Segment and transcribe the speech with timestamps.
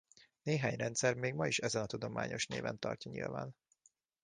[0.43, 3.55] Néhány rendszer még ma is ezen a tudományos néven tartja nyilván.